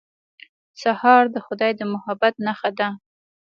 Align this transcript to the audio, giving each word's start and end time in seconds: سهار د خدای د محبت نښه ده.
سهار 0.81 1.23
د 1.31 1.37
خدای 1.45 1.71
د 1.79 1.81
محبت 1.93 2.33
نښه 2.45 2.69
ده. 2.79 2.87